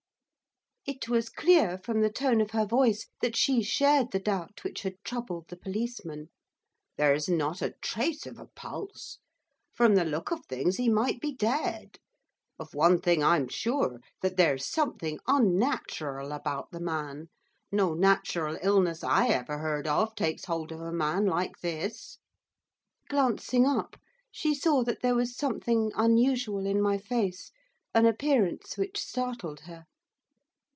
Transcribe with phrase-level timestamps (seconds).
[0.83, 4.81] It was clear, from the tone of her voice, that she shared the doubt which
[4.81, 6.29] had troubled the policeman.
[6.97, 9.19] 'There's not a trace of a pulse.
[9.75, 11.99] From the look of things he might be dead.
[12.57, 17.29] Of one thing I'm sure, that there's something unnatural about the man.
[17.71, 22.17] No natural illness I ever heard of, takes hold of a man like this.'
[23.07, 23.97] Glancing up,
[24.31, 27.51] she saw that there was something unusual in my face;
[27.93, 29.85] an appearance which startled her.